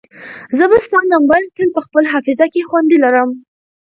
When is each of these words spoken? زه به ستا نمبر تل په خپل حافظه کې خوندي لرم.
زه 0.57 0.65
به 0.71 0.77
ستا 0.85 0.99
نمبر 1.13 1.41
تل 1.55 1.69
په 1.75 1.81
خپل 1.85 2.03
حافظه 2.11 2.45
کې 2.53 2.67
خوندي 2.67 2.97
لرم. 3.03 3.29